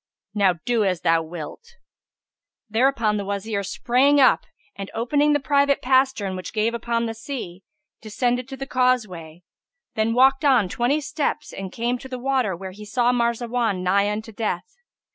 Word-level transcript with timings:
Now 0.33 0.53
do 0.65 0.83
as 0.83 1.01
thou 1.01 1.21
wilt." 1.21 1.75
Thereupon 2.67 3.17
the 3.17 3.23
Wazir 3.23 3.61
sprang 3.61 4.19
up 4.19 4.47
and, 4.75 4.89
opening 4.95 5.33
the 5.33 5.39
private 5.39 5.79
pastern 5.79 6.35
which 6.35 6.53
gave 6.53 6.73
upon 6.73 7.05
the 7.05 7.13
sea, 7.13 7.61
descended 8.01 8.47
to 8.47 8.57
the 8.57 8.65
causeway; 8.65 9.43
then 9.93 10.15
walked 10.15 10.43
on 10.43 10.69
twenty 10.69 11.01
steps 11.01 11.53
and 11.53 11.71
came 11.71 11.99
to 11.99 12.07
the 12.09 12.17
water 12.17 12.55
where 12.55 12.71
he 12.71 12.83
saw 12.83 13.11
Marzawan 13.11 13.83
nigh 13.83 14.09
unto 14.09 14.31
death. 14.31 14.75